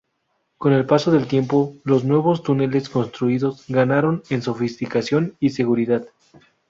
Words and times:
Con 0.57 0.73
el 0.73 0.87
paso 0.87 1.11
del 1.11 1.27
tiempo, 1.27 1.75
los 1.83 2.03
nuevos 2.05 2.41
túneles 2.41 2.89
construidos 2.89 3.65
ganaron 3.67 4.23
en 4.31 4.41
sofisticación 4.41 5.35
y 5.39 5.51
seguridad. 5.51 6.07